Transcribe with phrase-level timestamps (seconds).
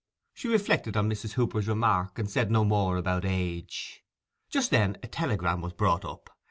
[0.33, 1.33] She reflected on Mrs.
[1.33, 4.03] Hooper's remark, and said no more about age.
[4.49, 6.31] Just then a telegram was brought up.